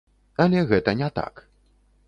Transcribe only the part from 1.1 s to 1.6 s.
так.